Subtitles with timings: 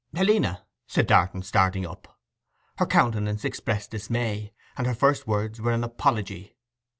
[0.15, 2.17] 'Helena!' said Darton, starting up.
[2.77, 6.57] Her countenance expressed dismay, and her first words were an apology.